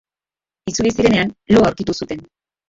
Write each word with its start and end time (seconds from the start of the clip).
Itzuli 0.71 0.93
zirenean, 0.99 1.35
lo 1.57 1.63
aurkitu 1.67 1.97
zuten. 1.99 2.27